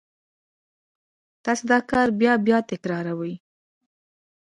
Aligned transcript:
تاسې 1.43 1.63
دا 1.71 1.79
کار 1.91 2.07
بیا 2.19 2.33
بیا 2.45 2.57
تکراروئ 2.69 3.33